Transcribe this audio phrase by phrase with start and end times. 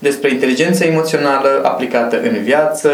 [0.00, 2.90] despre inteligența emoțională aplicată în viață,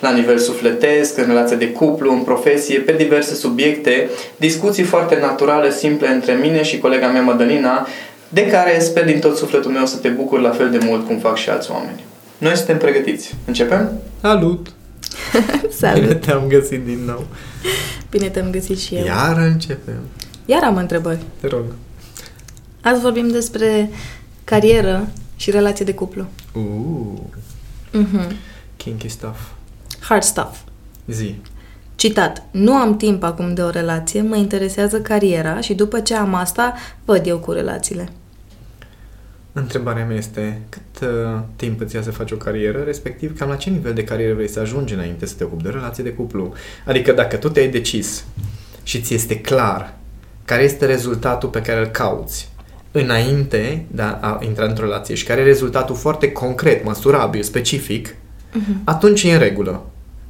[0.00, 5.70] la nivel sufletesc, în relație de cuplu, în profesie, pe diverse subiecte, discuții foarte naturale,
[5.70, 7.86] simple între mine și colega mea Madalina,
[8.28, 11.18] de care sper din tot sufletul meu să te bucur la fel de mult cum
[11.18, 12.04] fac și alți oameni.
[12.38, 13.34] Noi suntem pregătiți.
[13.44, 13.92] Începem?
[14.20, 14.66] Salut!
[15.80, 16.00] Salut!
[16.00, 17.26] Bine te-am găsit din nou.
[18.10, 19.04] Bine te-am găsit și eu.
[19.04, 20.00] Iar începem.
[20.44, 21.18] Iar am întrebări.
[21.40, 21.64] Te rog.
[22.80, 23.90] Azi vorbim despre
[24.44, 26.26] carieră și relație de cuplu.
[26.52, 27.20] Uh,
[27.92, 28.30] Mm-hmm.
[28.76, 29.38] kinky stuff.
[30.00, 30.58] Hard stuff.
[31.06, 31.34] Zi.
[31.94, 32.42] Citat.
[32.50, 36.74] Nu am timp acum de o relație, mă interesează cariera și după ce am asta,
[37.04, 38.08] văd eu cu relațiile.
[39.52, 43.56] Întrebarea mea este cât uh, timp îți ia să faci o carieră, respectiv cam la
[43.56, 46.12] ce nivel de carieră vrei să ajungi înainte să te ocupi de o relație de
[46.12, 46.52] cuplu.
[46.86, 48.24] Adică dacă tu te-ai decis
[48.82, 49.94] și ți este clar
[50.44, 52.48] care este rezultatul pe care îl cauți
[53.02, 58.14] înainte de a intra într-o relație și care e rezultatul foarte concret, măsurabil, specific,
[58.52, 58.80] Mhm.
[58.84, 59.82] atunci e în regulă.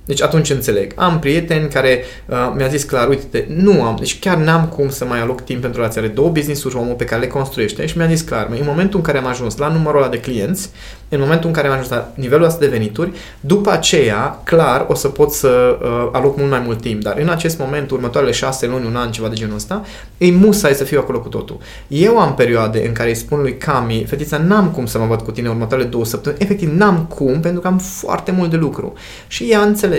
[0.07, 0.93] Deci atunci înțeleg.
[0.97, 5.05] Am prieteni care uh, mi-a zis clar, uite, nu am, deci chiar n-am cum să
[5.05, 6.03] mai aloc timp pentru relația.
[6.03, 8.99] Are două business-uri omul pe care le construiește și mi-a zis clar, mă, în momentul
[8.99, 10.71] în care am ajuns la numărul ăla de clienți,
[11.09, 13.11] în momentul în care am ajuns la nivelul ăsta de venituri,
[13.41, 17.03] după aceea, clar, o să pot să uh, aloc mult mai mult timp.
[17.03, 19.85] Dar în acest moment, următoarele șase luni, un an, ceva de genul ăsta,
[20.19, 21.59] îi musai să fiu acolo cu totul.
[21.89, 25.21] Eu am perioade în care îi spun lui Cami, fetița, n-am cum să mă văd
[25.21, 28.93] cu tine următoarele două săptămâni, efectiv n-am cum, pentru că am foarte mult de lucru.
[29.27, 29.96] Și ea înțelege,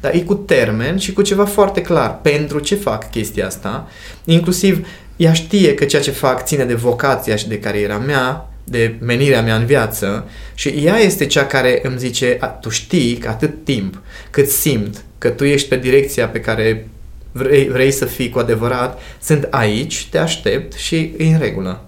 [0.00, 3.88] dar e cu termen și cu ceva foarte clar pentru ce fac chestia asta,
[4.24, 4.86] inclusiv
[5.16, 9.42] ea știe că ceea ce fac ține de vocația și de cariera mea, de menirea
[9.42, 13.64] mea în viață și ea este cea care îmi zice, "A, tu știi că atât
[13.64, 14.00] timp
[14.30, 16.88] cât simt că tu ești pe direcția pe care
[17.32, 21.84] vrei, vrei să fii cu adevărat, sunt aici, te aștept și e în regulă.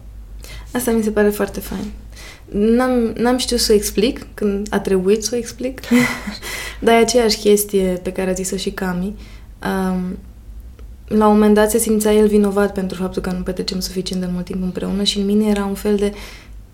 [0.72, 1.92] Asta mi se pare foarte fain.
[2.52, 5.80] N-am, n-am știut să o explic când a trebuit să o explic,
[6.80, 9.14] dar e aceeași chestie pe care a zis-o și Cami.
[9.62, 10.18] Um,
[11.06, 14.28] la un moment dat se simțea el vinovat pentru faptul că nu petrecem suficient de
[14.32, 16.12] mult timp împreună și în mine era un fel de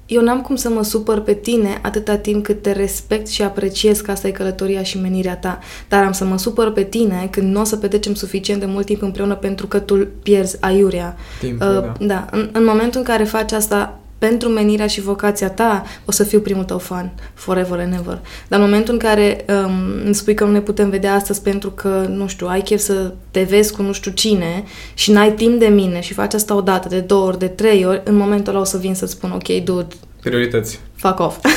[0.06, 4.00] eu n-am cum să mă supăr pe tine atâta timp cât te respect și apreciez
[4.00, 5.58] că asta e călătoria și menirea ta.
[5.88, 8.86] Dar am să mă supăr pe tine când nu o să petrecem suficient de mult
[8.86, 11.16] timp împreună pentru că tu pierzi aiurea.
[11.40, 12.06] Timpul, Uh, da.
[12.06, 16.24] da, în, în momentul în care faci asta pentru menirea și vocația ta, o să
[16.24, 18.18] fiu primul tău fan, forever and ever.
[18.48, 19.72] Dar în momentul în care um,
[20.04, 23.12] îmi spui că nu ne putem vedea astăzi pentru că, nu știu, ai chef să
[23.30, 26.60] te vezi cu nu știu cine și n-ai timp de mine și faci asta o
[26.60, 29.30] dată, de două ori, de trei ori, în momentul ăla o să vin să-ți spun,
[29.30, 29.86] ok, dude,
[30.22, 30.80] Priorități.
[30.94, 31.36] fuck off.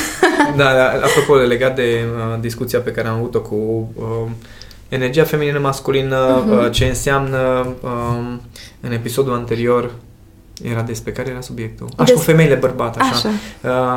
[0.56, 3.54] Da, da, apropo, legat de uh, discuția pe care am avut-o cu
[3.94, 4.30] uh,
[4.88, 6.58] energia feminină-masculină, Mhm.
[6.58, 7.90] uh, ce înseamnă uh,
[8.80, 9.90] în episodul anterior,
[10.64, 11.88] era despre care era subiectul?
[11.96, 13.10] Așa, Des- cu femeile bărbat, așa.
[13.14, 13.28] Așa.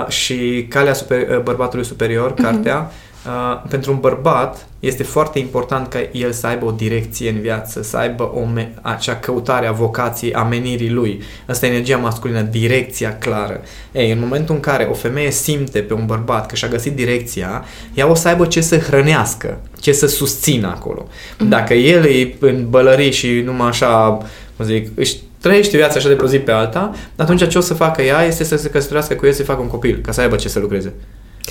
[0.03, 2.91] Uh, și Calea super, uh, bărbatului superior, cartea,
[3.25, 7.81] uh, pentru un bărbat este foarte important ca el să aibă o direcție în viață,
[7.81, 11.21] să aibă o me- acea căutare a vocației, a menirii lui.
[11.47, 13.61] Asta e energia masculină, direcția clară.
[13.91, 17.65] Ei, în momentul în care o femeie simte pe un bărbat că și-a găsit direcția,
[17.93, 21.07] ea o să aibă ce să hrănească, ce să susțină acolo.
[21.37, 24.17] Dacă el e în bălării și numai așa,
[24.55, 27.61] cum zic, își trăiește viața așa de pe o zi pe alta, atunci ce o
[27.61, 30.21] să facă ea este să se căsătorească cu el să facă un copil, ca să
[30.21, 30.93] aibă ce să lucreze.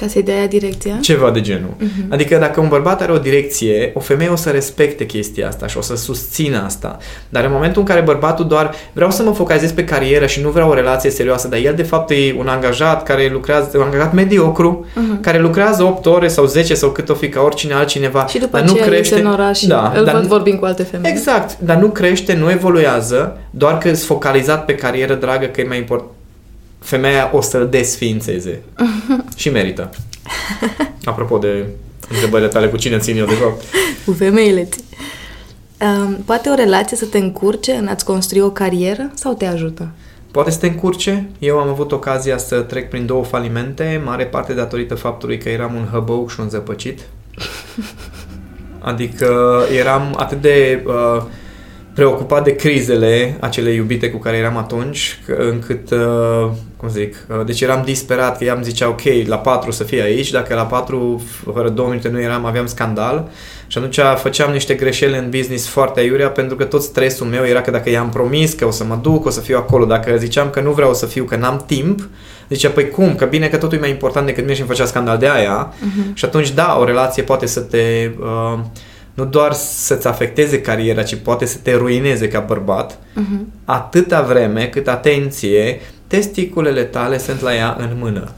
[0.01, 0.99] Ca să-i dea ea direcția.
[1.01, 1.75] Ceva de genul.
[1.79, 2.07] Mhm.
[2.13, 5.77] Adică dacă un bărbat are o direcție, o femeie o să respecte chestia asta și
[5.77, 6.97] o să susțină asta.
[7.29, 10.51] Dar în momentul în care bărbatul doar vreau să mă focalizez pe carieră și nu
[10.51, 14.13] vreau o relație serioasă, dar el de fapt e un angajat care lucrează, un angajat
[14.13, 15.21] mediocru, Mhm.
[15.21, 18.57] care lucrează 8 ore sau 10 sau cât o fi ca oricine altcineva, Și după
[18.57, 19.15] dar nu aceea crește.
[19.15, 21.11] iese în oraș și da, îl dar văd nu- vorbind cu alte femei.
[21.11, 25.65] Exact, dar nu crește, nu evoluează, doar că ești focalizat pe carieră, dragă, că e
[25.69, 26.11] mai important.
[26.83, 28.63] Femeia o să-l desfințeze.
[29.37, 29.91] și merită.
[31.05, 31.67] Apropo de
[32.11, 33.63] întrebările tale cu cine țin eu de fapt.
[34.05, 34.85] Cu femeile ți.
[35.81, 39.89] Um, poate o relație să te încurce în a-ți construi o carieră sau te ajută?
[40.31, 41.29] Poate să te încurce.
[41.39, 45.75] Eu am avut ocazia să trec prin două falimente, mare parte datorită faptului că eram
[45.75, 47.01] un hăbău și un zăpăcit.
[48.79, 51.23] Adică eram atât de uh,
[51.95, 55.19] preocupat de crizele acele iubite cu care eram atunci,
[55.51, 56.51] încât, uh,
[56.83, 60.31] cum zic, uh, deci eram disperat că i-am zicea, ok, la 4 să fie aici,
[60.31, 63.31] dacă la 4, fără 2 minute nu eram, aveam scandal
[63.67, 67.61] și atunci făceam niște greșeli în business foarte aiurea pentru că tot stresul meu era
[67.61, 70.51] că dacă i-am promis că o să mă duc, o să fiu acolo, dacă ziceam
[70.51, 72.09] că nu vreau să fiu, că n-am timp,
[72.49, 74.85] zicea, păi cum, că bine că totul e mai important decât mine și îmi făcea
[74.85, 76.15] scandal de aia uh-huh.
[76.15, 78.11] și atunci, da, o relație poate să te...
[78.21, 78.59] Uh,
[79.15, 83.45] nu doar să-ți afecteze cariera, ci poate să te ruineze ca bărbat, uh-huh.
[83.65, 85.81] atâta vreme cât, atenție,
[86.13, 88.31] testiculele tale sunt la ea în mână.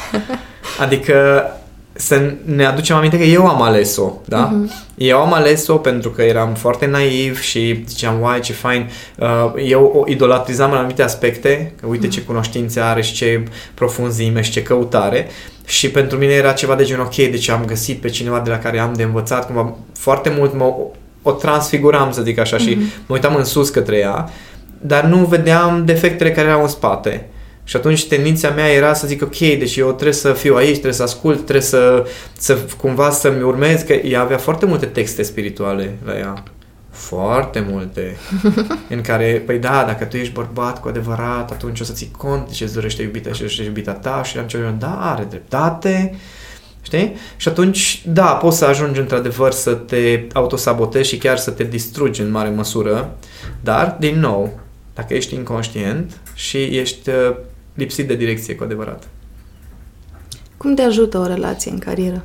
[0.84, 1.44] Adică
[1.92, 4.50] să ne aducem aminte că eu am ales-o, da?
[4.50, 4.70] Uh-huh.
[4.96, 8.90] Eu am ales-o pentru că eram foarte naiv și ziceam, uai, ce fain.
[9.18, 12.10] Uh, eu o idolatrizam în anumite aspecte, că uite uh-huh.
[12.10, 13.42] ce cunoștințe are și ce
[13.74, 15.28] profunzime și ce căutare.
[15.66, 18.58] Și pentru mine era ceva de genul, ok, deci am găsit pe cineva de la
[18.58, 20.74] care am de învățat, cumva foarte mult mă,
[21.22, 22.60] o transfiguram, să zic așa, uh-huh.
[22.60, 22.92] și mhm.
[23.06, 24.30] mă uitam în sus către ea,
[24.80, 27.28] dar nu vedeam defectele care erau în spate.
[27.64, 30.92] Și atunci tendința mea era să zic, ok, deci eu trebuie să fiu aici, trebuie
[30.92, 32.06] să ascult, trebuie să,
[32.38, 36.42] să cumva să-mi urmez, că ea avea foarte multe texte spirituale la ea.
[36.90, 38.16] Foarte multe.
[38.94, 42.46] în care, păi da, dacă tu ești bărbat cu adevărat, atunci o să ții cont
[42.46, 46.14] de ce îți dorește iubita și ce iubita ta și atunci, da, are dreptate.
[46.82, 47.16] Știi?
[47.36, 52.20] Și atunci, da, poți să ajungi într-adevăr să te autosabotezi și chiar să te distrugi
[52.20, 53.16] în mare măsură,
[53.60, 54.60] dar, din nou,
[54.96, 57.36] dacă ești inconștient și ești uh,
[57.74, 59.08] lipsit de direcție cu adevărat.
[60.56, 62.24] Cum te ajută o relație în carieră?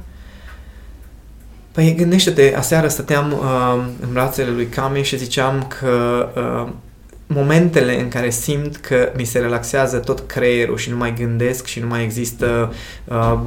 [1.72, 6.74] Păi gândește-te, aseară stăteam uh, în brațele lui Cami și ziceam că uh,
[7.28, 11.80] momentele în care simt că mi se relaxează tot creierul și nu mai gândesc și
[11.80, 12.74] nu mai există
[13.06, 13.40] uh,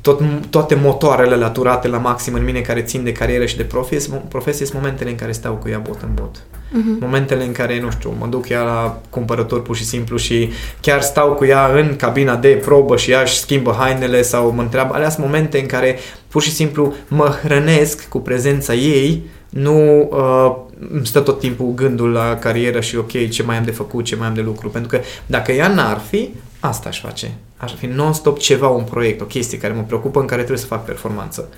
[0.00, 0.20] tot,
[0.50, 4.66] toate motoarele laturate la maxim în mine care țin de carieră și de profesie, profesie
[4.66, 6.42] sunt momentele în care stau cu ea bot în bot.
[6.72, 7.00] Uh-huh.
[7.00, 11.00] Momentele în care, nu știu, mă duc ea la cumpărător pur și simplu și chiar
[11.00, 14.94] stau cu ea în cabina de probă și ea își schimbă hainele sau mă întreabă.
[14.94, 15.98] Alea sunt momente în care
[16.28, 20.56] pur și simplu mă hrănesc cu prezența ei, nu uh,
[20.92, 24.16] îmi stă tot timpul gândul la carieră și ok, ce mai am de făcut, ce
[24.16, 24.68] mai am de lucru.
[24.68, 26.28] Pentru că dacă ea n-ar fi,
[26.60, 27.32] asta aș face.
[27.56, 30.66] Aș fi non-stop ceva, un proiect, o chestie care mă preocupă, în care trebuie să
[30.66, 31.48] fac performanță.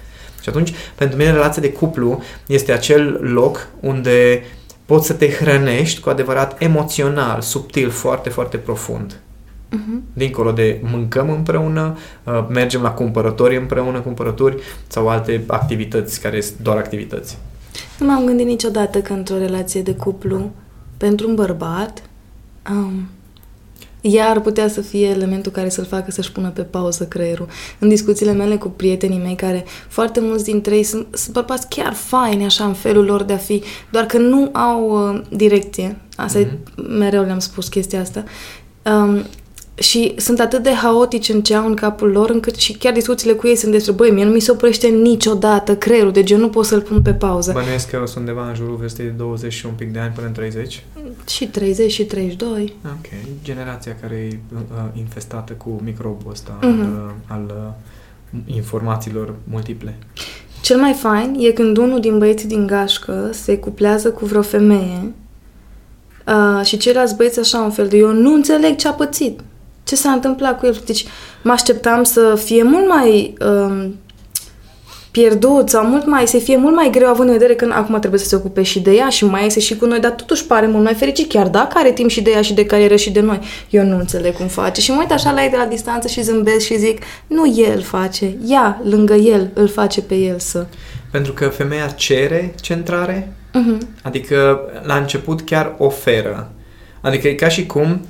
[0.43, 4.45] Și atunci, pentru mine, relația de cuplu este acel loc unde
[4.85, 9.21] poți să te hrănești cu adevărat emoțional, subtil, foarte, foarte profund.
[9.75, 10.13] Uh-huh.
[10.13, 16.59] Dincolo de mâncăm împreună, uh, mergem la cumpărători împreună, cumpărături sau alte activități care sunt
[16.59, 17.39] doar activități.
[17.99, 20.51] Nu m-am gândit niciodată că într-o relație de cuplu,
[20.97, 22.03] pentru un bărbat,
[22.71, 23.09] um,
[24.07, 27.49] ea ar putea să fie elementul care să-l facă să-și pună pe pauză creierul.
[27.79, 31.93] În discuțiile mele cu prietenii mei, care foarte mulți dintre ei sunt, sunt bărbați chiar
[31.93, 35.97] faini, așa, în felul lor de a fi, doar că nu au uh, direcție.
[36.17, 36.87] Asta mm-hmm.
[36.99, 38.25] mereu le-am spus chestia asta.
[38.85, 39.25] Um,
[39.75, 43.33] și sunt atât de haotici în ce au în capul lor, încât și chiar discuțiile
[43.33, 46.49] cu ei sunt despre, băi, mie nu mi se oprește niciodată creierul, deci eu nu
[46.49, 47.53] pot să-l pun pe pauză.
[47.53, 50.27] Bănuiesc că sunt undeva în jurul vestei de 20 și un pic de ani până
[50.27, 50.85] în 30?
[51.29, 52.77] Și 30 și 32.
[52.85, 53.07] Ok.
[53.43, 54.61] Generația care e uh,
[54.99, 57.29] infestată cu microbul ăsta mm-hmm.
[57.29, 59.99] al, uh, al uh, informațiilor multiple.
[60.63, 65.13] Cel mai fain e când unul din băieții din gașcă se cuplează cu vreo femeie
[66.27, 69.41] uh, și ceilalți băieți așa un fel de eu nu înțeleg ce a pățit
[69.85, 70.83] ce s-a întâmplat cu el.
[70.87, 71.07] Deci
[71.43, 73.95] mă așteptam să fie mult mai um,
[75.15, 78.21] pierdut sau mult mai, să fie mult mai greu având în vedere că acum trebuie
[78.21, 80.67] să se ocupe și de ea și mai este și cu noi, dar totuși pare
[80.67, 83.21] mult mai fericit, chiar dacă are timp și de ea și de carieră și de
[83.21, 83.41] noi.
[83.71, 86.23] Eu nu înțeleg cum face și mă uit așa la ei de la distanță și
[86.23, 90.67] zâmbesc și zic, nu el face, ea lângă el îl face pe el să...
[91.11, 93.79] Pentru că femeia cere centrare, uh-huh.
[94.03, 96.51] adică la început chiar oferă.
[97.01, 98.01] Adică e ca și cum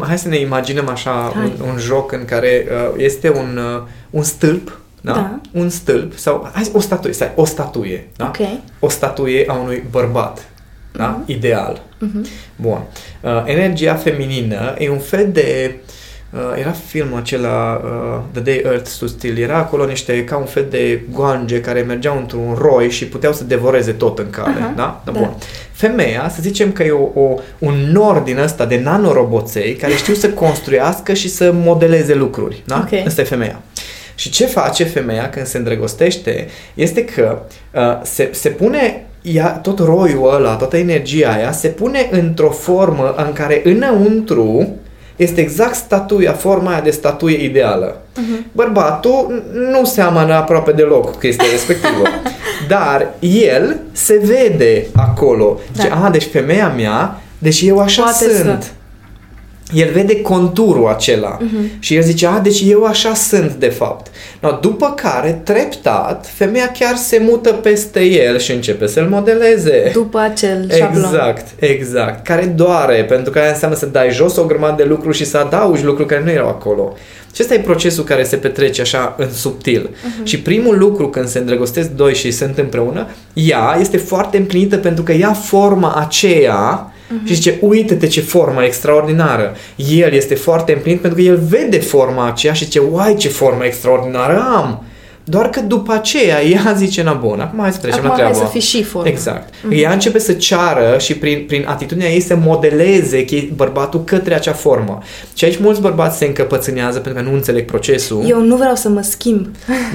[0.00, 4.22] Hai să ne imaginăm așa un, un joc în care uh, este un, uh, un
[4.22, 5.12] stâlp, da?
[5.12, 5.40] da?
[5.52, 8.26] Un stâlp sau hai o statuie, stai, o statuie, da?
[8.26, 8.60] Okay.
[8.78, 10.48] O statuie a unui bărbat,
[10.92, 11.20] da?
[11.20, 11.28] Uh-huh.
[11.28, 11.82] Ideal.
[12.06, 12.26] Uh-huh.
[12.56, 12.82] Bun.
[13.20, 15.80] Uh, energia feminină e un fel de uh,
[16.30, 19.38] Uh, era filmul acela uh, The Day Earth Stood Still.
[19.38, 23.44] Era acolo niște, ca un fel de goange care mergeau într-un roi și puteau să
[23.44, 24.54] devoreze tot în cale.
[24.54, 24.76] Uh-huh.
[24.76, 25.02] Da?
[25.04, 25.12] da?
[25.12, 25.36] Bun.
[25.72, 30.14] Femeia, să zicem că e o, o, un nor din ăsta de nanoroboței care știu
[30.14, 32.62] să construiască și să modeleze lucruri.
[32.66, 32.82] Da?
[32.86, 33.04] Okay.
[33.06, 33.60] Asta e femeia.
[34.14, 37.42] Și ce face femeia când se îndrăgostește este că
[37.74, 43.14] uh, se, se pune ea, tot roiul ăla, toată energia aia se pune într-o formă
[43.16, 44.74] în care înăuntru
[45.22, 47.96] este exact statuia, forma aia de statuie ideală.
[47.96, 48.52] Uh-huh.
[48.52, 52.02] Bărbatul nu seamănă aproape deloc cu chestia respectivă.
[52.68, 55.60] dar el se vede acolo.
[55.76, 55.82] Da.
[55.82, 58.62] Zice, a, deci femeia mea, deci eu așa Poate sunt.
[58.62, 58.68] Să
[59.72, 61.78] el vede conturul acela uh-huh.
[61.78, 64.06] și el zice, a, deci eu așa sunt de fapt.
[64.40, 69.90] No, după care, treptat, femeia chiar se mută peste el și începe să-l modeleze.
[69.92, 71.04] După acel șablon.
[71.04, 72.26] Exact, exact.
[72.26, 75.38] Care doare, pentru că aia înseamnă să dai jos o grămadă de lucruri și să
[75.38, 76.96] adaugi lucruri care nu erau acolo.
[77.34, 79.88] Și ăsta e procesul care se petrece așa în subtil.
[79.88, 80.24] Uh-huh.
[80.24, 85.02] Și primul lucru când se îndrăgostesc doi și sunt împreună, ea este foarte împlinită pentru
[85.02, 87.26] că ia forma aceea Uh-huh.
[87.26, 89.56] Și zice, uite-te ce formă extraordinară.
[89.76, 93.64] El este foarte împlinit pentru că el vede forma aceea și zice, uai ce formă
[93.64, 94.84] extraordinară am.
[95.24, 98.34] Doar că după aceea ea zice, na bun, acum hai să trecem acum la treabă.
[98.34, 99.08] hai să fii și formă.
[99.08, 99.54] Exact.
[99.54, 99.76] Uh-huh.
[99.76, 103.24] Ea începe să ceară și prin, prin atitudinea ei să modeleze
[103.54, 104.98] bărbatul către acea formă.
[105.34, 108.24] Și aici mulți bărbați se încăpățânează pentru că nu înțeleg procesul.
[108.26, 109.46] Eu nu vreau să mă schimb.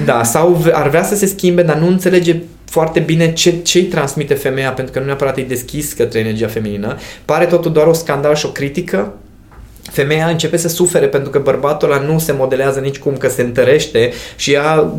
[0.04, 2.36] Da, sau ar vrea să se schimbe, dar nu înțelege
[2.70, 6.46] foarte bine ce, ce îi transmite femeia, pentru că nu neapărat e deschis către energia
[6.46, 6.96] feminină.
[7.24, 9.14] Pare totul doar o scandal și o critică,
[9.90, 13.42] femeia începe să sufere pentru că bărbatul ăla nu se modelează nici cum că se
[13.42, 14.92] întărește și ia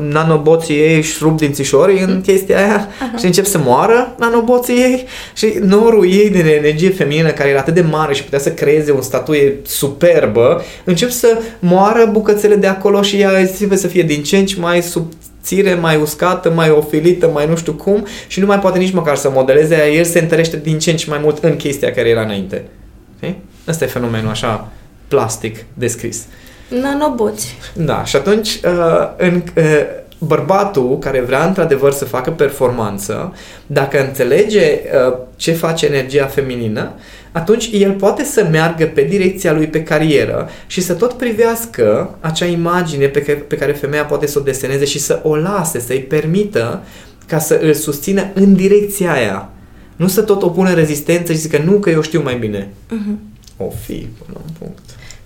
[0.00, 3.18] nanoboții ei și rup dințișorii în chestia aia uh-huh.
[3.18, 7.74] și încep să moară nanoboții ei și norul ei de energie feminină care era atât
[7.74, 13.02] de mare și putea să creeze un statuie superbă, încep să moară bucățele de acolo
[13.02, 16.70] și ea începe să fie din ce în ce mai sub țire, mai uscată, mai
[16.70, 20.18] ofilită, mai nu știu cum și nu mai poate nici măcar să modeleze, el se
[20.18, 22.64] întărește din ce în ce mai mult în chestia care era înainte.
[23.16, 23.38] Okay?
[23.66, 24.70] Asta e fenomenul așa
[25.08, 26.24] plastic descris.
[26.68, 27.56] Nanoboți.
[27.74, 29.62] Da, și atunci uh, în, uh,
[30.18, 33.34] bărbatul care vrea într-adevăr să facă performanță,
[33.66, 36.92] dacă înțelege uh, ce face energia feminină,
[37.32, 42.46] atunci el poate să meargă pe direcția lui pe carieră și să tot privească acea
[42.46, 46.00] imagine pe care, pe care femeia poate să o deseneze și să o lase, să-i
[46.00, 46.82] permită
[47.26, 49.50] ca să îl susțină în direcția aia.
[49.96, 52.68] Nu să tot opună rezistență și zică nu că eu știu mai bine.
[52.68, 53.16] Uh-huh.
[53.56, 54.80] O fi până un punct.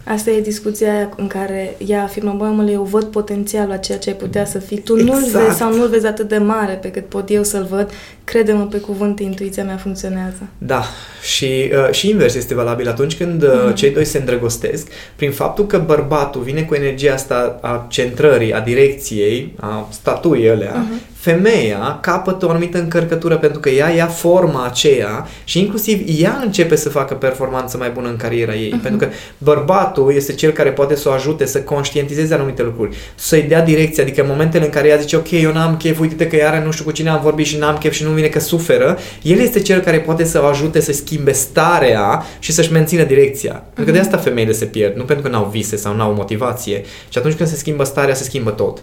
[0.09, 4.11] Asta e discuția în care ea afirmă, bă, mă, eu văd potențialul a ceea ce
[4.11, 4.79] ai putea să fii.
[4.79, 5.13] Tu exact.
[5.13, 7.91] nu-l vezi sau nu-l vezi atât de mare pe cât pot eu să-l văd.
[8.25, 10.49] Crede-mă pe cuvânt, intuiția mea funcționează.
[10.59, 10.83] Da,
[11.23, 13.75] și, uh, și invers este valabil atunci când uh, mm-hmm.
[13.75, 18.61] cei doi se îndrăgostesc, prin faptul că bărbatul vine cu energia asta a centrării, a
[18.61, 24.65] direcției, a statuii alea, mm-hmm femeia capătă o anumită încărcătură pentru că ea ia forma
[24.65, 28.75] aceea și inclusiv ea începe să facă performanță mai bună în cariera ei.
[28.77, 28.83] Uh-huh.
[28.83, 33.43] Pentru că bărbatul este cel care poate să o ajute să conștientizeze anumite lucruri, să-i
[33.43, 36.37] dea direcție, adică în momentele în care ea zice ok, eu n-am chef, uite că
[36.37, 38.99] iară nu știu cu cine am vorbit și n-am chef și nu vine că suferă,
[39.23, 43.61] el este cel care poate să o ajute să schimbe starea și să-și mențină direcția.
[43.61, 43.75] Uh-huh.
[43.75, 46.85] Pentru că de asta femeile se pierd, nu pentru că n-au vise sau n-au motivație.
[47.09, 48.83] Și atunci când se schimbă starea, se schimbă tot.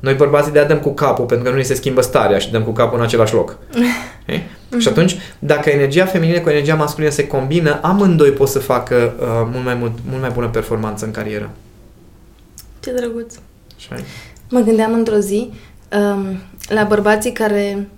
[0.00, 2.62] Noi bărbații de dăm cu capul pentru că nu ne se schimbă starea și dăm
[2.62, 3.58] cu capul în același loc.
[3.74, 4.48] Okay?
[4.68, 4.78] Mm-hmm.
[4.78, 9.26] Și atunci, dacă energia feminină cu energia masculină se combină, amândoi pot să facă uh,
[9.52, 11.50] mult, mai mult, mult mai bună performanță în carieră.
[12.80, 13.34] Ce drăguț!
[13.76, 14.02] Așa
[14.48, 15.50] Mă gândeam într-o zi
[15.92, 16.38] um,
[16.68, 17.88] la bărbații care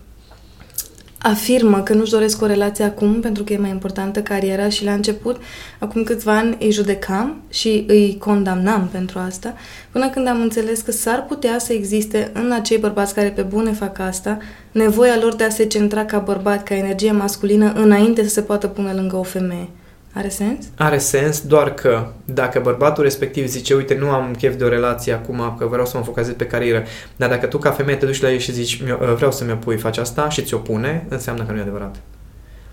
[1.22, 4.92] afirmă că nu-și doresc o relație acum pentru că e mai importantă cariera și la
[4.92, 5.36] început,
[5.78, 9.54] acum câțiva ani, îi judecam și îi condamnam pentru asta,
[9.90, 13.72] până când am înțeles că s-ar putea să existe în acei bărbați care pe bune
[13.72, 14.38] fac asta,
[14.72, 18.66] nevoia lor de a se centra ca bărbat, ca energie masculină, înainte să se poată
[18.66, 19.68] pune lângă o femeie.
[20.12, 20.66] Are sens?
[20.76, 25.12] Are sens, doar că dacă bărbatul respectiv zice, uite, nu am chef de o relație
[25.12, 26.84] acum, că vreau să mă focalizez pe carieră,
[27.16, 28.82] dar dacă tu ca femeie te duci la ei și zici,
[29.14, 31.96] vreau să-mi opui, faci asta și ți-o pune, înseamnă că nu e adevărat.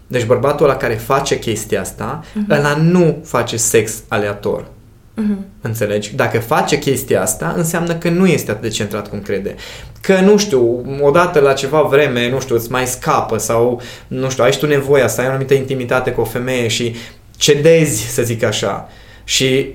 [0.08, 2.58] Deci bărbatul ăla care face chestia asta, uh-huh.
[2.58, 4.64] ăla nu face sex aleator.
[4.64, 5.62] Uh-huh.
[5.62, 6.16] Înțelegi?
[6.16, 9.56] Dacă face chestia asta, înseamnă că nu este atât de centrat cum crede.
[10.02, 14.44] Că, nu știu, odată la ceva vreme, nu știu, îți mai scapă sau, nu știu,
[14.44, 16.96] ai și tu nevoia să ai o anumită intimitate cu o femeie și
[17.38, 18.90] cedezi, să zic așa.
[19.24, 19.68] Și,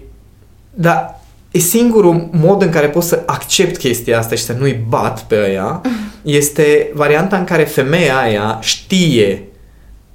[0.75, 5.23] da, e singurul mod în care poți să accept chestia asta și să nu-i bat
[5.23, 5.81] pe ea,
[6.23, 9.47] este varianta în care femeia aia știe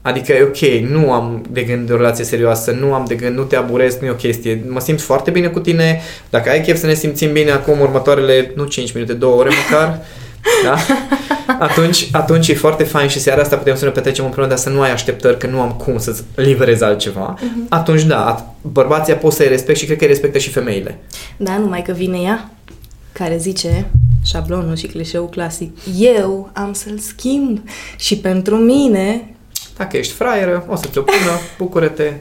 [0.08, 3.38] Adică e ok, nu am de gând de o relație serioasă, nu am de gând,
[3.38, 4.64] nu te aburesc, nu e o chestie.
[4.68, 8.52] Mă simt foarte bine cu tine, dacă ai chef să ne simțim bine acum următoarele,
[8.56, 10.00] nu 5 minute, 2 ore măcar,
[10.64, 10.78] da?
[11.60, 14.70] Atunci, atunci e foarte fain și seara asta putem să ne petrecem împreună, dar să
[14.70, 17.38] nu ai așteptări că nu am cum să-ți livrez altceva.
[17.38, 17.70] Uh-huh.
[17.70, 21.00] Atunci, da, bărbația poți să-i respect și cred că îi respectă și femeile.
[21.38, 22.52] Da, numai că vine ea
[23.12, 23.90] care zice
[24.26, 25.78] șablonul și clișeul clasic.
[25.98, 27.60] Eu am să-l schimb
[27.98, 29.36] și pentru mine
[29.78, 32.14] Dacă ești fraieră, o să ți-o pună, bucură-te,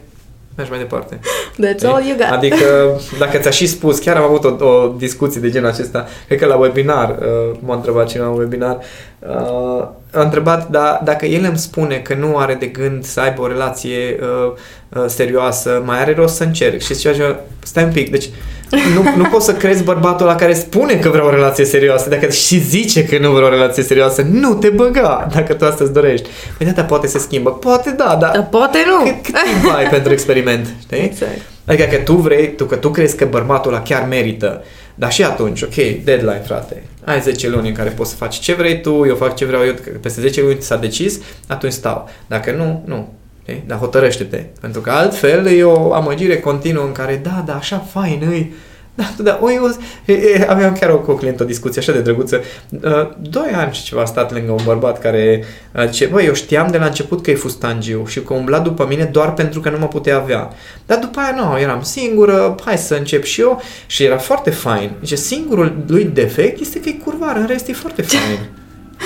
[0.56, 1.18] mergi mai departe.
[1.66, 2.30] that's all you got.
[2.30, 6.38] Adică, dacă ți-a și spus, chiar am avut o, o discuție de genul acesta, cred
[6.38, 8.78] că la webinar, uh, m-a întrebat cineva la webinar,
[9.18, 13.42] uh, a întrebat da, dacă el îmi spune că nu are de gând să aibă
[13.42, 14.52] o relație uh,
[14.88, 16.80] uh, serioasă, mai are rost să încerc.
[16.80, 18.28] Și zicea, așa, stai un pic, deci
[18.70, 22.28] nu, nu poți să crezi bărbatul la care spune că vrea o relație serioasă, dacă
[22.28, 25.92] și zice că nu vrea o relație serioasă, nu te băga dacă tu asta îți
[25.92, 26.28] dorești.
[26.56, 27.50] Păi da, dar poate se schimbă.
[27.50, 29.04] Poate da, dar Dar poate nu.
[29.04, 31.02] cât, cât timp ai pentru experiment, știi?
[31.02, 31.40] Exact.
[31.66, 35.22] Adică că tu vrei, tu, că tu crezi că bărbatul ăla chiar merită, dar și
[35.24, 36.82] atunci, ok, deadline, frate.
[37.04, 39.64] Ai 10 luni în care poți să faci ce vrei tu, eu fac ce vreau
[39.64, 42.08] eu, că peste 10 luni s-a decis, atunci stau.
[42.26, 43.12] Dacă nu, nu.
[43.42, 43.64] știi?
[43.66, 44.44] Dar hotărăște-te.
[44.60, 48.54] Pentru că altfel e o amăgire continuă în care, da, da, așa fain îi,
[48.96, 51.92] da, da, o, eu, e, e, aveam chiar o, cu o client o discuție așa
[51.92, 52.42] de drăguță.
[52.70, 56.34] Uh, doi ani și ceva a stat lângă un bărbat care uh, ce, băi, eu
[56.34, 59.70] știam de la început că e fustangiu și că umbla după mine doar pentru că
[59.70, 60.50] nu mă putea avea.
[60.86, 64.90] Dar după aia nu, eram singură, hai să încep și eu și era foarte fain.
[65.00, 68.38] Deci singurul lui defect este că e curvar, în rest e foarte fain.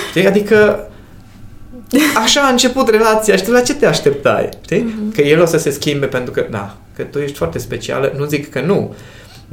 [0.09, 0.27] Știi?
[0.27, 0.85] Adică
[2.23, 4.49] Așa a început relația și tu la ce te așteptai?
[4.63, 4.81] Știi?
[4.81, 5.15] Uh-huh.
[5.15, 8.25] Că el o să se schimbe pentru că, da, că tu ești foarte specială, nu
[8.25, 8.95] zic că nu.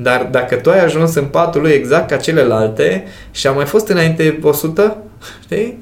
[0.00, 3.88] Dar dacă tu ai ajuns în patul lui exact ca celelalte și a mai fost
[3.88, 4.96] înainte 100,
[5.42, 5.78] știi?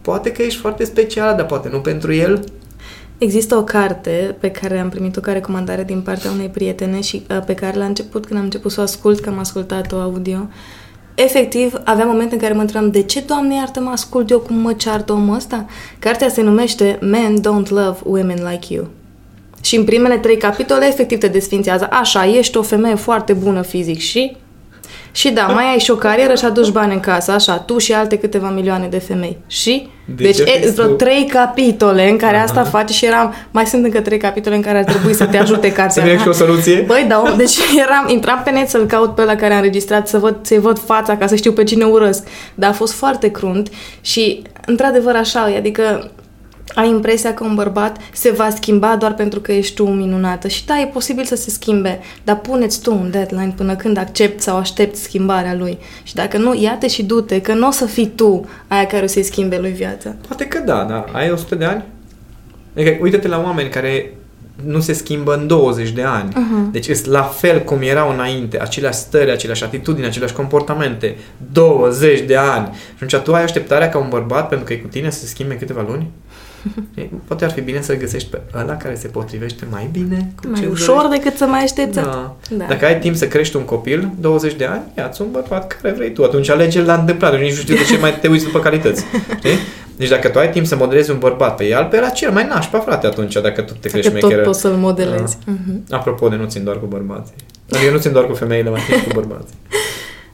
[0.00, 2.44] Poate că ești foarte specială, dar poate nu pentru el.
[3.18, 7.42] Există o carte pe care am primit-o ca recomandare din partea unei prietene și uh,
[7.46, 10.48] pe care la început, când am început să o ascult, că am ascultat-o audio,
[11.14, 14.56] efectiv aveam momente în care mă întrebam de ce, Doamne iartă, mă ascult eu cum
[14.56, 15.66] mă ceartă omul ăsta?
[15.98, 18.88] Cartea se numește Men Don't Love Women Like You.
[19.60, 21.88] Și în primele trei capitole efectiv te desfințează.
[21.90, 24.36] Așa, ești o femeie foarte bună fizic și...
[25.12, 27.92] Și da, mai ai și o carieră și aduci bani în casă, așa, tu și
[27.92, 29.38] alte câteva milioane de femei.
[29.46, 29.88] Și?
[30.04, 30.94] De deci, ce e, fiți vreo tu?
[30.94, 32.44] trei capitole în care Aha.
[32.44, 35.36] asta face și eram, mai sunt încă trei capitole în care ar trebui să te
[35.36, 36.02] ajute cartea.
[36.02, 36.84] Să vină și o soluție?
[36.86, 40.18] Băi, da, deci eram, intram pe net să-l caut pe la care a înregistrat, să
[40.18, 42.26] văd, să-i văd fața, ca să știu pe cine urăsc.
[42.54, 43.68] Dar a fost foarte crunt
[44.00, 46.10] și, într-adevăr, așa e, adică
[46.74, 50.48] ai impresia că un bărbat se va schimba doar pentru că ești tu minunată.
[50.48, 54.42] Și da, e posibil să se schimbe, dar puneți tu un deadline până când accepti
[54.42, 55.78] sau aștepți schimbarea lui.
[56.02, 59.06] Și dacă nu, ia-te și du-te, că nu o să fii tu aia care o
[59.06, 60.14] să-i schimbe lui viața.
[60.26, 61.84] Poate că da, dar ai 100 de ani?
[62.76, 64.12] Adică uite-te la oameni care
[64.64, 66.32] nu se schimbă în 20 de ani.
[66.34, 66.70] Mhm.
[66.70, 71.16] Deci sunt la fel cum erau înainte, aceleași stări, aceleași atitudini, aceleași comportamente.
[71.52, 72.68] 20 de ani.
[72.72, 75.26] Și atunci tu ai așteptarea ca un bărbat, pentru că e cu tine, să se
[75.26, 76.10] schimbe în câteva luni?
[76.94, 80.48] Ei, Poate ar fi bine să-l găsești pe ăla care se potrivește mai bine cu
[80.48, 81.98] Mai ce ușor decât să mai aștepți.
[81.98, 82.36] Da.
[82.50, 82.64] Da.
[82.68, 86.12] Dacă ai timp să crești un copil, 20 de ani, ia-ți un bărbat care vrei
[86.12, 86.24] tu.
[86.24, 87.38] Atunci alege la întâmplare.
[87.38, 89.04] Nici nu știu de ce mai te uiți după calități.
[89.36, 89.56] Știi?
[89.96, 92.46] Deci dacă tu ai timp să modelezi un bărbat pe el, pe el cel mai
[92.46, 94.46] nașpa, frate, atunci, dacă tu te crești Că tot mecheră.
[94.46, 95.36] poți să-l modelezi.
[95.46, 95.84] Mhm.
[95.90, 97.34] Apropo de nu țin doar cu bărbații.
[97.70, 99.54] Adică eu nu țin doar cu femeile, mai țin și cu bărbații.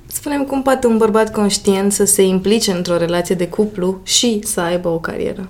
[0.07, 4.61] Spune-mi cum poate un bărbat conștient să se implice într-o relație de cuplu și să
[4.61, 5.49] aibă o carieră.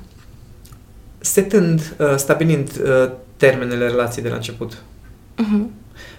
[1.24, 4.82] Setând, uh, stabilind uh, termenele relației de la început.
[5.36, 5.70] Mhm.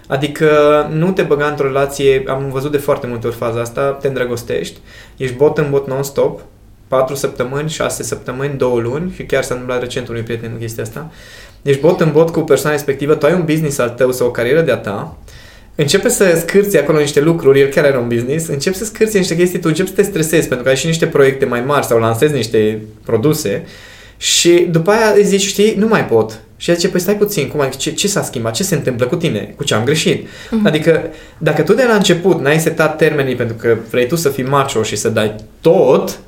[0.06, 0.50] Adică
[0.92, 4.78] nu te băga într-o relație, am văzut de foarte multe ori faza asta, te îndrăgostești,
[5.16, 6.40] ești bot în bot non-stop,
[6.88, 10.82] 4 săptămâni, 6 săptămâni, 2 luni și chiar s-a întâmplat recent unui prieten în chestia
[10.82, 11.10] asta.
[11.62, 14.30] Ești bot în bot cu persoana respectivă, tu ai un business al tău sau o
[14.30, 15.16] carieră de-a ta,
[15.74, 19.36] începe să scârți acolo niște lucruri, el chiar are un business, începi să scârți niște
[19.36, 21.98] chestii, tu începi să te stresezi pentru că ai și niște proiecte mai mari sau
[21.98, 23.64] lansezi niște produse
[24.16, 26.40] și după aia îi zici, știi, nu mai pot.
[26.56, 29.06] Și el zice, păi stai puțin, cum, adică ce, ce s-a schimbat, ce se întâmplă
[29.06, 30.28] cu tine, cu ce am greșit.
[30.50, 30.66] Mhm.
[30.66, 31.02] Adică
[31.38, 34.82] dacă tu de la început n-ai setat termenii pentru că vrei tu să fii macho
[34.82, 36.18] și să dai tot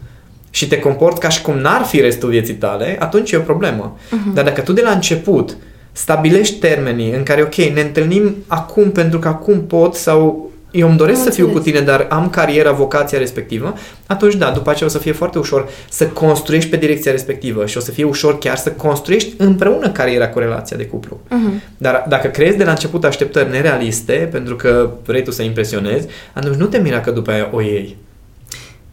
[0.51, 3.99] și te comporți ca și cum n-ar fi restul vieții tale, atunci e o problemă.
[4.11, 4.35] Mhm.
[4.35, 5.57] Dar dacă tu de la început
[5.93, 10.97] stabilești termenii în care, ok, ne întâlnim acum pentru că acum pot sau eu îmi
[10.97, 11.75] doresc Am să fiu cu înțeles.
[11.75, 13.75] tine, dar am cariera, vocația respectivă,
[14.07, 17.77] atunci da, după aceea o să fie foarte ușor să construiești pe direcția respectivă și
[17.77, 21.21] o să fie ușor chiar să construiești împreună cariera cu relația de cuplu.
[21.29, 21.63] Mhm.
[21.77, 26.55] Dar dacă creezi de la început așteptări nerealiste, pentru că vrei tu să impresionezi, atunci
[26.57, 27.97] nu te mira că după aia o iei.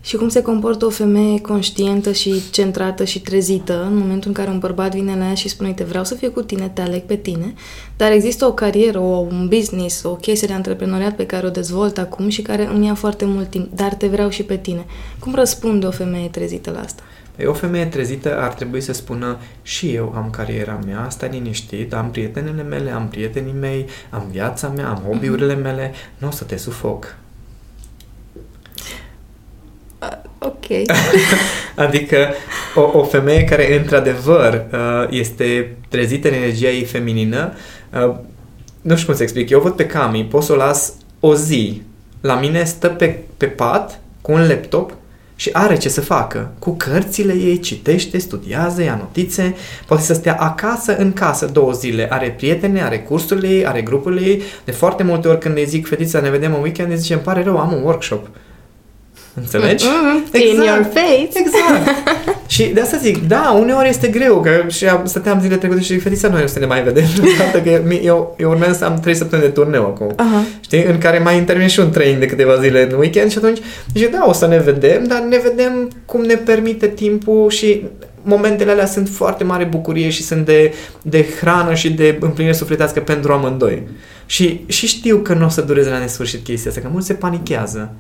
[0.06, 4.50] Și cum se comportă o femeie conștientă și centrată și trezită în momentul în care
[4.50, 7.02] un bărbat vine la ea și spune, uite, vreau să fiu cu tine, te aleg
[7.02, 7.54] pe tine,
[7.98, 11.98] dar există o carieră, o, un business, o chestie de antreprenoriat pe care o dezvolt
[11.98, 14.86] acum și care îmi ia foarte mult timp, dar te vreau și pe tine.
[15.20, 17.04] Cum răspunde o femeie trezită la asta?
[17.36, 21.94] Păi o femeie trezită ar trebui să spună și eu am cariera mea, stai liniștit,
[21.94, 26.44] am prietenele mele, am prietenii mei, am viața mea, am hobby-urile mele, nu o să
[26.44, 27.15] te sufoc.
[30.46, 30.66] Ok.
[31.86, 32.18] Adică
[32.76, 37.54] o, o femeie care într-adevăr uh, este trezită în energia ei feminină,
[37.94, 38.16] uh,
[38.82, 41.82] nu știu cum să explic, eu văd pe Cami, pot să o las o zi.
[42.22, 44.94] La mine stă pe, pe pat cu un laptop
[45.36, 46.52] și are ce să facă.
[46.60, 49.56] Cu cărțile ei, citește, studiază, ia notițe,
[49.88, 52.08] poate să stea acasă, în casă, două zile.
[52.10, 54.42] Are prietene, are cursurile ei, are grupurile ei.
[54.66, 57.24] De foarte multe ori când îi zic, fetița, ne vedem în weekend, îi zice, îmi
[57.24, 58.28] pare rău, am un workshop.
[59.36, 59.86] Înțelegi?
[59.86, 60.32] Mm-hmm.
[60.32, 60.54] Exact.
[60.54, 61.30] In your face.
[61.34, 61.88] Exact.
[62.56, 66.28] și de asta zic, da, uneori este greu, că și stăteam zile trecute și fetița
[66.28, 67.04] noi o să ne mai vedem.
[67.63, 67.69] că
[68.02, 70.12] eu, eu urmează să am trei săptămâni de turneu acum.
[70.12, 70.60] Uh-huh.
[70.60, 70.84] Știi?
[70.84, 73.60] În care mai intervine și un training de câteva zile în weekend și atunci
[73.93, 77.84] zice, da, o să ne vedem, dar ne vedem cum ne permite timpul și
[78.21, 83.00] momentele alea sunt foarte mare bucurie și sunt de, de hrană și de împlinire sufletească
[83.00, 83.84] pentru amândoi.
[84.26, 87.13] Și, și știu că nu o să dureze la nesfârșit chestia asta, că mulți se
[87.13, 87.93] panichează.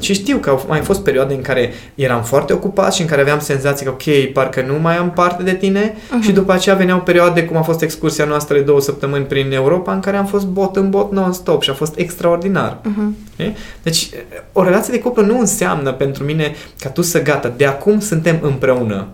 [0.00, 3.20] Și știu că au mai fost perioade în care eram foarte ocupat și în care
[3.20, 6.22] aveam senzații că, ok, parcă nu mai am parte de tine uh-huh.
[6.22, 9.92] și după aceea veneau perioade, cum a fost excursia noastră de două săptămâni prin Europa,
[9.92, 12.76] în care am fost bot în bot non-stop și a fost extraordinar.
[12.76, 13.46] Uh-huh.
[13.82, 14.10] Deci,
[14.52, 18.38] o relație de cuplu nu înseamnă pentru mine ca tu să gata, de acum suntem
[18.40, 19.06] împreună.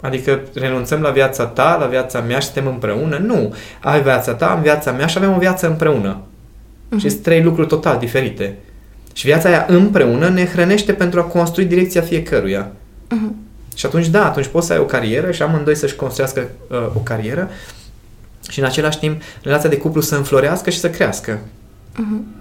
[0.00, 3.18] Adică renunțăm la viața ta, la viața mea și suntem împreună?
[3.26, 3.54] Nu.
[3.80, 6.16] Ai viața ta, am viața mea și avem o viață împreună.
[6.16, 7.00] Uh-huh.
[7.00, 8.58] Și sunt trei lucruri total diferite.
[9.12, 12.72] Și viața aia împreună ne hrănește pentru a construi direcția fiecăruia.
[13.10, 13.32] Uh-huh.
[13.74, 16.98] Și atunci, da, atunci poți să ai o carieră și amândoi să-și construiască uh, o
[16.98, 17.50] carieră
[18.48, 21.38] și în același timp relația de cuplu să înflorească și să crească.
[21.94, 22.40] Uh-huh.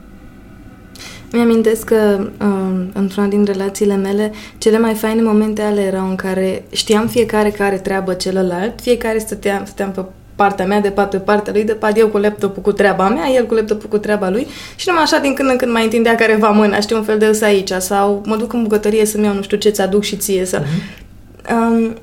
[1.31, 6.63] Mi-amintesc că uh, într-una din relațiile mele, cele mai faine momente ale erau în care
[6.71, 10.01] știam fiecare care treabă celălalt, fiecare stăteam, stăteam pe
[10.41, 13.29] partea mea, de pat pe partea lui, de pat eu cu laptopul cu treaba mea,
[13.29, 16.15] el cu laptopul cu treaba lui și numai așa din când în când mai întindea
[16.15, 19.33] careva mâna, știi, un fel de să aici sau mă duc în bucătărie să-mi iau
[19.33, 20.61] nu știu ce ți aduc și ție să...
[20.61, 21.51] Uh-huh.
[21.51, 21.95] Um,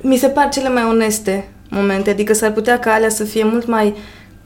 [0.00, 3.66] mi se par cele mai oneste momente, adică s-ar putea ca alea să fie mult
[3.66, 3.94] mai uh,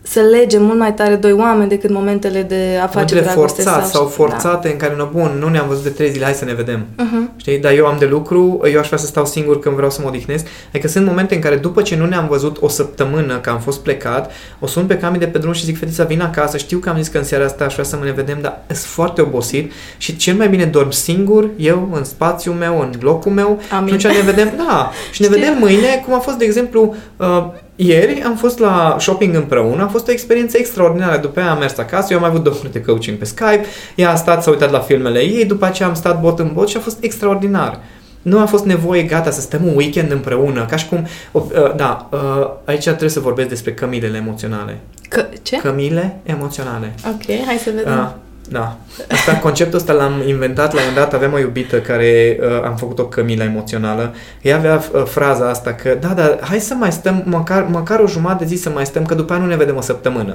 [0.08, 3.62] să lege mult mai tare doi oameni decât momentele de a face momentele dragoste.
[3.62, 4.72] forțat sau, sau forțate da.
[4.72, 6.80] în care, no, bun, nu ne-am văzut de trei zile, hai să ne vedem.
[6.80, 7.36] Uh-huh.
[7.36, 7.58] Știi?
[7.58, 10.08] Dar eu am de lucru, eu aș vrea să stau singur când vreau să mă
[10.08, 10.46] odihnesc.
[10.68, 13.80] Adică sunt momente în care după ce nu ne-am văzut o săptămână, că am fost
[13.80, 16.88] plecat, o sun pe Cami de pe drum și zic, fetița, vin acasă, știu că
[16.88, 19.72] am zis că în seara asta aș vrea să ne vedem, dar sunt foarte obosit
[19.96, 23.60] și cel mai bine dorm singur, eu, în spațiul meu, în locul meu.
[23.70, 23.98] Amin.
[23.98, 27.46] Și atunci ne vedem, da, și ne vedem mâine, cum a fost, de exemplu, uh,
[27.76, 31.20] ieri am fost la shopping împreună, a fost o experiență extraordinară.
[31.20, 34.10] După aia am mers acasă, eu am mai avut două minute coaching pe Skype, ea
[34.10, 36.76] a stat, s-a uitat la filmele ei, după aceea am stat bot în bot și
[36.76, 37.80] a fost extraordinar.
[38.22, 41.06] Nu a fost nevoie, gata, să stăm un weekend împreună, ca și cum...
[41.32, 41.42] Uh,
[41.76, 44.78] da, uh, aici trebuie să vorbesc despre cămilele emoționale.
[45.08, 45.56] Că, ce?
[45.56, 46.94] Cămile emoționale.
[47.06, 48.14] Ok, hai să vedem.
[48.46, 48.76] Uh, da.
[49.10, 51.14] Asta, conceptul ăsta l-am inventat la un dat.
[51.14, 54.14] Aveam o iubită care uh, am făcut o cămilă emoțională.
[54.42, 58.06] Ea avea uh, fraza asta că, da, dar hai să mai stăm măcar, măcar o
[58.06, 60.34] jumătate de zi să mai stăm, că după aia nu ne vedem o săptămână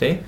[0.00, 0.20] știi?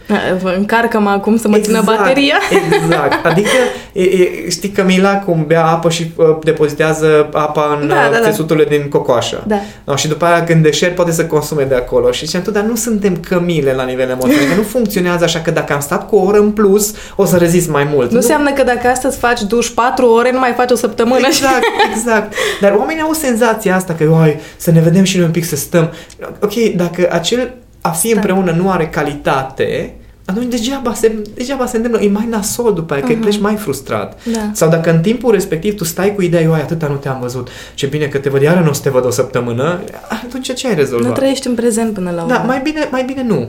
[0.42, 2.34] Vă încarcă-mă acum să mă exact, țină bateria.
[2.82, 3.26] Exact.
[3.26, 3.48] Adică,
[3.92, 8.10] e, e, știi că Mila cum bea apă și uh, depozitează apa în da, uh,
[8.12, 8.24] da, da.
[8.24, 9.44] țesuturile din cocoașă.
[9.46, 9.56] Da.
[9.84, 12.10] No, și după aia când deșert poate să consume de acolo.
[12.10, 15.50] Și ziceam tu, dar nu suntem cămile la nivel emoțional, că nu funcționează așa că
[15.50, 18.06] dacă am stat cu o oră în plus, o să rezist mai mult.
[18.06, 21.26] Nu, nu înseamnă că dacă astăzi faci duș 4 ore, nu mai faci o săptămână.
[21.26, 21.62] Exact,
[21.94, 22.34] exact.
[22.60, 25.56] Dar oamenii au senzația asta că, oi, să ne vedem și noi un pic să
[25.56, 25.92] stăm.
[26.40, 28.12] Ok, dacă acel a fi Stai.
[28.12, 33.02] împreună nu are calitate, atunci degeaba se, degeaba se întâmplă, e mai nasol după aia,
[33.02, 33.06] uh-huh.
[33.06, 34.24] că pleci mai frustrat.
[34.32, 34.50] Da.
[34.52, 37.48] Sau dacă în timpul respectiv tu stai cu ideea, eu ai atâta nu te-am văzut,
[37.74, 40.68] ce bine că te văd, iară nu o să te văd o săptămână, atunci ce
[40.68, 41.08] ai rezolvat?
[41.08, 42.34] Nu trăiești în prezent până la da, urmă.
[42.34, 43.48] Da, mai bine, mai bine nu.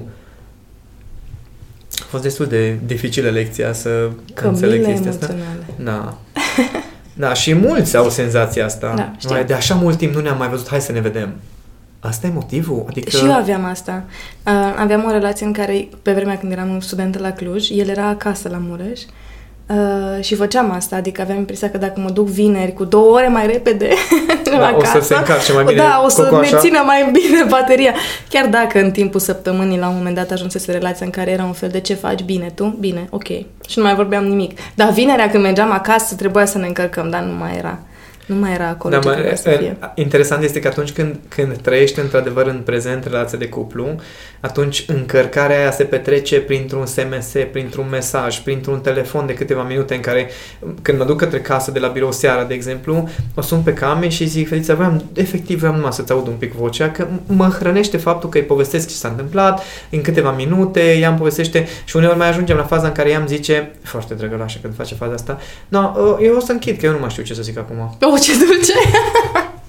[2.00, 5.36] A fost destul de dificilă lecția să Cămile înțeleg chestia asta.
[5.84, 6.18] Da.
[7.28, 9.16] da, și mulți au senzația asta.
[9.28, 11.34] Da, de așa mult timp nu ne-am mai văzut, hai să ne vedem.
[12.04, 12.86] Asta e motivul?
[12.88, 13.10] Adică...
[13.10, 14.04] Și eu aveam asta.
[14.46, 18.08] Uh, aveam o relație în care, pe vremea când eram studentă la Cluj, el era
[18.08, 19.02] acasă la Mureș
[19.68, 23.28] uh, și făceam asta, adică aveam impresia că dacă mă duc vineri cu două ore
[23.28, 23.90] mai repede
[24.44, 26.56] da, acasă, o să se încarce mai bine Da, o să cocoașa.
[26.56, 27.94] ne țină mai bine bateria.
[28.30, 31.54] Chiar dacă în timpul săptămânii la un moment dat ajunsese relația în care era un
[31.54, 33.28] fel de ce faci, bine tu, bine, ok.
[33.68, 34.60] Și nu mai vorbeam nimic.
[34.76, 37.80] Dar vinerea când mergeam acasă trebuia să ne încărcăm, dar nu mai era.
[38.26, 39.78] Nu mai era acolo Da, ce mă, trebuia să în- fie.
[39.96, 43.96] interesant este că atunci când, când trăiești într-adevăr în prezent relația de cuplu,
[44.40, 50.00] atunci încărcarea aia se petrece printr-un SMS, printr-un mesaj, printr-un telefon de câteva minute în
[50.02, 50.30] care,
[50.82, 54.10] când mă duc către casă de la birou seara, de exemplu, o sun pe came
[54.10, 57.98] și zic, Felița, vreau, efectiv vreau numai să-ți aud un pic vocea, că mă hrănește
[57.98, 62.18] faptul că îi povestesc ce s-a întâmplat în câteva minute, ea îmi povestește și uneori
[62.18, 65.38] mai ajungem la faza în care ea îmi zice, foarte drăgălașă când face faza asta,
[65.68, 67.98] no, eu o să închid, că eu nu mai știu ce să zic acum.
[68.02, 68.74] Oh, ce dulce!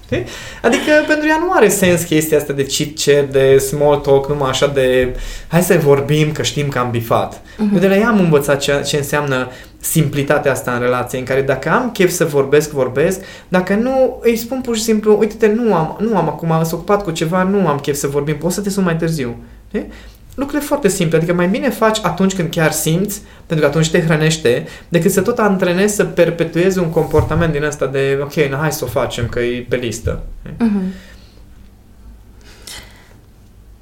[0.05, 0.25] Știi?
[0.61, 4.67] Adică pentru ea nu are sens chestia asta de chit de small talk, numai așa
[4.67, 5.15] de
[5.47, 7.39] hai să vorbim că știm că am bifat.
[7.39, 7.73] Uh-huh.
[7.73, 9.47] Eu de la ea am învățat ce, ce înseamnă
[9.79, 14.35] simplitatea asta în relație, în care dacă am chef să vorbesc, vorbesc, dacă nu, îi
[14.35, 17.67] spun pur și simplu, uite-te, nu am, nu am acum, sunt ocupat cu ceva, nu
[17.67, 19.35] am chef să vorbim, poți să te sun mai târziu.
[19.67, 19.85] Știi?
[20.35, 24.01] Lucrurile foarte simple, adică mai bine faci atunci când chiar simți, pentru că atunci te
[24.01, 28.71] hrănește, decât să tot antrenezi să perpetuezi un comportament din ăsta de ok, na, hai
[28.71, 30.23] să o facem, că e pe listă.
[30.57, 30.81] Mhm.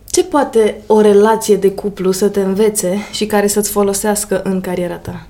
[0.10, 4.96] Ce poate o relație de cuplu să te învețe și care să-ți folosească în cariera
[4.96, 5.28] ta?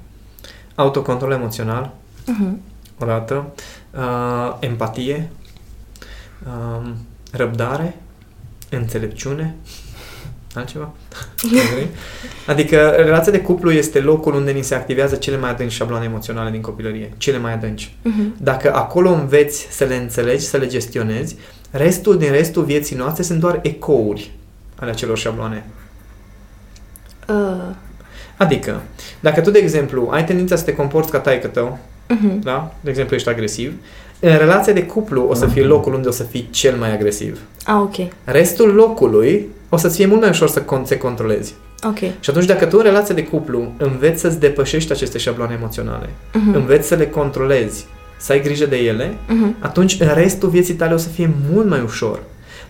[0.76, 1.94] Autocontrol emoțional,
[2.28, 2.52] Uh-huh.
[3.00, 3.54] o dată,
[3.92, 5.30] uh, empatie,
[6.46, 6.90] uh,
[7.32, 7.96] răbdare,
[8.70, 9.56] înțelepciune,
[10.60, 10.92] altceva?
[11.52, 11.88] Nu vrei?
[12.48, 16.52] adică relația de cuplu este locul unde ni se activează cele mai adânci șabloane emoționale
[16.52, 17.96] din copilărie, cele mai adânci.
[18.02, 18.38] Uh-huh.
[18.38, 21.36] Dacă acolo înveți să le înțelegi, să le gestionezi,
[21.72, 24.32] restul din restul vieții noastre sunt doar ecouri
[24.76, 25.66] ale acelor șabloane.
[27.28, 27.76] Uh,
[28.38, 28.82] Adică,
[29.20, 32.40] dacă tu, de exemplu, ai tendința să te comporți ca taică tău, uh-huh.
[32.44, 32.74] da?
[32.82, 33.74] De exemplu, ești agresiv,
[34.20, 37.40] în relația de cuplu o să fie locul unde o să fii cel mai agresiv.
[37.66, 37.96] Ah, ok.
[38.24, 41.54] Restul locului o să-ți fie mult mai ușor să con- se controlezi.
[41.88, 41.98] Ok.
[41.98, 46.54] Și atunci, dacă tu în relația de cuplu înveți să-ți depășești aceste șabloane emoționale, Mhm.
[46.56, 47.86] înveți să le controlezi,
[48.18, 49.60] să ai grijă de ele, Uh-huh.
[49.60, 52.20] atunci în restul vieții tale o să fie mult mai ușor.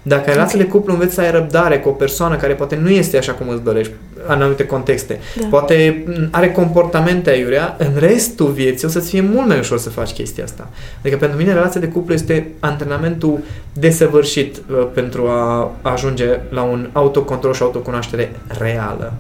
[0.06, 0.66] Dacă în relația Ok.
[0.66, 3.50] de cuplu înveți să ai răbdare cu o persoană care poate nu este așa cum
[3.50, 3.94] îți dorești
[4.28, 5.46] în anumite contexte, Da.
[5.50, 9.90] poate m, are comportamente aiurea, în restul vieții o să-ți fie mult mai ușor să
[9.90, 10.70] faci chestia asta.
[11.00, 13.40] Adică pentru mine relația de cuplu este antrenamentul
[13.74, 19.14] desăvârșit uh, pentru a ajunge la un autocontrol și autocunoaștere reală.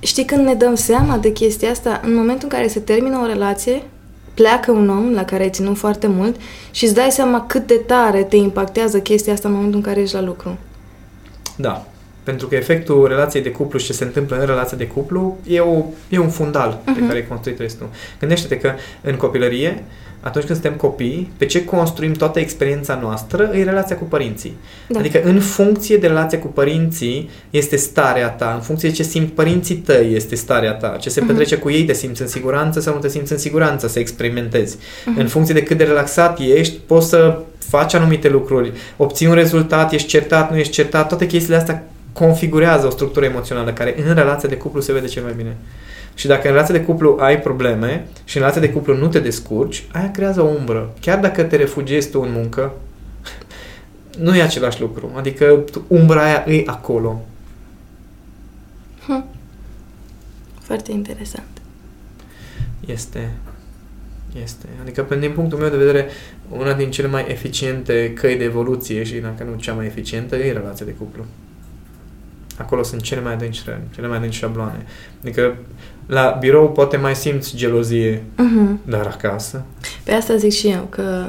[0.00, 2.00] Știi când ne dăm seama de chestia asta?
[2.04, 3.82] În momentul în care se termină o relație,
[4.40, 6.36] pleacă un om la care ai ținut foarte mult
[6.70, 10.00] și îți dai seama cât de tare te impactează chestia asta în momentul în care
[10.00, 10.58] ești la lucru.
[11.56, 11.86] Da.
[12.22, 15.60] Pentru că efectul relației de cuplu și ce se întâmplă în relația de cuplu e,
[15.60, 16.84] o, e un fundal uh-huh.
[16.84, 17.06] pe Mhm.
[17.06, 17.88] care ai construit restul.
[18.18, 19.82] Gândește-te că în copilărie,
[20.22, 24.56] atunci când suntem copii, pe ce construim toată experiența noastră e relația cu părinții.
[24.88, 24.98] Da.
[24.98, 29.32] Adică în funcție de relația cu părinții este starea ta, în funcție de ce simt
[29.32, 31.28] părinții tăi este starea ta, ce se Mhm.
[31.28, 34.76] petrece cu ei, te simți în siguranță sau nu te simți în siguranță, să experimentezi.
[35.06, 35.18] Mhm.
[35.20, 39.92] În funcție de cât de relaxat ești, poți să faci anumite lucruri, obții un rezultat,
[39.92, 41.84] ești certat, nu ești certat, toate chestiile astea
[42.24, 45.56] configurează o structură emoțională care în relația de cuplu se vede cel mai bine.
[46.14, 49.18] Și dacă în relația de cuplu ai probleme și în relația de cuplu nu te
[49.18, 50.92] descurci, aia creează o umbră.
[51.00, 52.72] Chiar dacă te refugiezi tu în muncă,
[54.24, 55.10] nu e același lucru.
[55.16, 57.20] Adică tu- umbra aia e acolo.
[60.60, 61.46] Foarte interesant.
[62.86, 63.30] Este.
[64.42, 64.66] Este.
[64.82, 66.06] Adică, pe- din punctul meu de vedere,
[66.50, 70.52] una din cele mai eficiente căi de evoluție și dacă nu cea mai eficientă e
[70.52, 71.24] relația de cuplu.
[72.60, 74.84] Acolo sunt cele mai adânci răni, cele mai adânci șabloane.
[75.22, 75.56] Adică,
[76.06, 78.84] la birou poate mai simți gelozie, Uh-huh.
[78.84, 79.64] dar acasă.
[80.04, 81.24] Pe asta zic și eu, că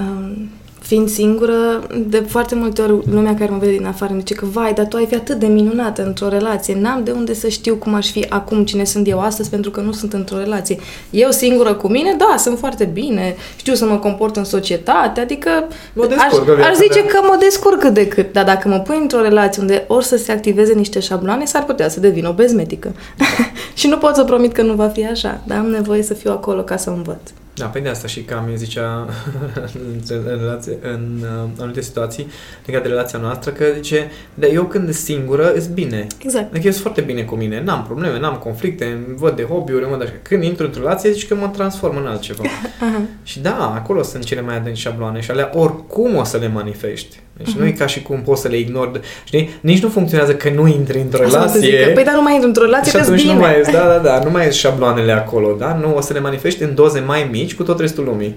[0.00, 0.48] um,
[0.80, 4.46] fiind singură, de foarte multe ori lumea care mă vede din afară îmi zice că
[4.46, 6.74] vai, dar tu ai fi atât de minunată într-o relație.
[6.80, 9.80] N-am de unde să știu cum aș fi acum cine sunt eu astăzi pentru că
[9.80, 10.78] nu sunt într-o relație.
[11.10, 15.50] Eu singură cu mine, da, sunt foarte bine, știu să mă comport în societate, adică
[15.92, 17.06] Mă aș, descurcă viața, aș zice da.
[17.06, 20.16] că mă descurc cât de cât, dar dacă mă pui într-o relație unde ori să
[20.16, 22.92] se activeze niște șabloane, s-ar putea să devin obezmetică.
[23.74, 26.30] și nu pot să promit că nu va fi așa, dar am nevoie să fiu
[26.30, 27.30] acolo ca să învăț.
[27.58, 29.08] Da, pe de asta și cam mi zicea
[30.08, 32.26] în, relație, în uh, anumite situații
[32.66, 36.06] legate de relația noastră că zice, dar eu când sunt singură, îs bine.
[36.22, 36.50] Exact.
[36.50, 39.88] Adică eu sunt foarte bine cu mine, n-am probleme, n-am conflicte, îmi văd de hobby-uri,
[39.88, 42.44] mă, dar când intru într-o relație, zici că mă transform în altceva.
[42.80, 43.02] Aha.
[43.22, 47.20] și da, acolo sunt cele mai adânci șabloane și alea oricum o să le manifesti.
[47.38, 47.58] Deci Mhm.
[47.58, 49.50] nu e ca și cum poți să le ignori, știi?
[49.60, 51.76] Nici nu funcționează că nu intri într-o Asta o să relație.
[51.78, 53.32] zic că, păi dar nu mai intru într-o relație, Și că atunci bine.
[53.32, 55.74] nu mai, da, da, da, nu mai sunt șabloanele acolo, da?
[55.82, 58.36] Nu, o să le manifesti în doze mai mici cu tot restul lumii.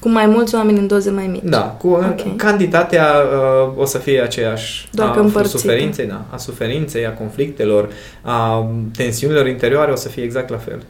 [0.00, 1.42] Cu mai mulți oameni în doze mai mici.
[1.44, 2.36] Da, cu Ok.
[2.36, 4.88] cantitatea uh, o să fie aceeași.
[4.92, 5.58] Doar că a împărțită.
[5.58, 7.88] suferinței, da, a suferinței, a conflictelor,
[8.22, 10.82] a tensiunilor interioare o să fie exact la fel.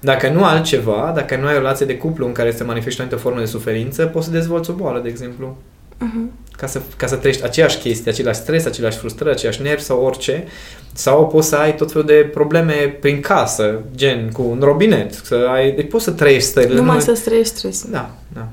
[0.00, 3.16] Dacă nu altceva, dacă nu ai o relație de cuplu în care se manifestă o
[3.16, 5.56] formă de suferință, poți să dezvolți o boală, de exemplu.
[5.96, 6.49] Uh-huh.
[6.60, 10.44] Ca să, ca să trăiești aceeași chestie, același stres, același frustrări, același nervi sau orice.
[10.92, 15.12] Sau poți să ai tot felul de probleme prin casă, gen cu un robinet.
[15.14, 16.74] Să ai, deci poți să trăiești stările.
[16.74, 17.88] Numai nu- să trăiești stresul.
[17.92, 18.48] Da, da.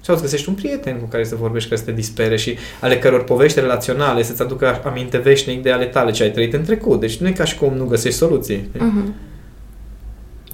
[0.00, 2.98] Sau să găsești un prieten cu care să vorbești, care să te dispere și ale
[2.98, 7.00] căror povești relaționale să-ți aducă aminte veșnic de ale tale ce ai trăit în trecut.
[7.00, 8.70] Deci nu e ca și cum nu găsești soluții.
[8.74, 9.12] Uh-huh.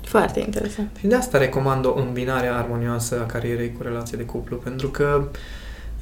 [0.05, 0.88] Foarte interesant.
[0.99, 5.29] Și de asta recomand o îmbinare armonioasă a carierei cu relație de cuplu, pentru că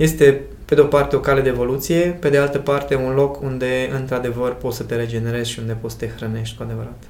[0.01, 3.43] este, pe de o parte, o cale de evoluție, pe de altă parte, un loc
[3.43, 7.03] unde, într-adevăr, poți să te regenerezi și unde poți să te hrănești cu adevărat.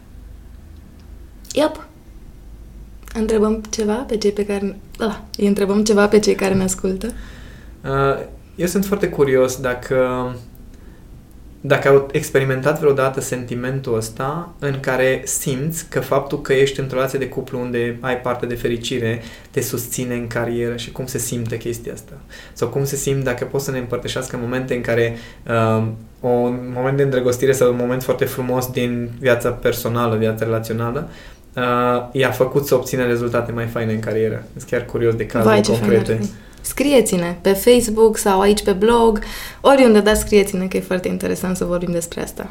[1.52, 1.86] Yep.
[3.14, 4.76] Întrebăm ceva pe cei pe care...
[4.98, 7.06] Da, îi întrebăm ceva pe cei care ne ascultă.
[7.84, 8.26] Uh,
[8.56, 9.96] Eu sunt foarte curios dacă
[11.60, 17.18] dacă au experimentat vreodată sentimentul ăsta în care simți că faptul că ești într-o relație
[17.18, 21.56] de cuplu unde ai parte de fericire te susține în carieră și cum se simte
[21.56, 22.12] chestia asta.
[22.52, 25.86] Sau cum se simt dacă poți să ne împărtășească momente în care uh,
[26.20, 31.08] un moment de îndrăgostire sau un moment foarte frumos din viața personală, viața relațională,
[31.56, 31.62] uh,
[32.12, 34.44] i-a făcut să obțină rezultate mai faine în carieră.
[34.56, 36.22] Sunt chiar curios de cazuri Vai, ce fain ar concrete.
[36.22, 36.30] fi.
[36.60, 39.20] Scrieți-ne pe Facebook sau aici pe blog,
[39.60, 42.46] oriunde, dar scrieți-ne că e foarte interesant să vorbim despre asta.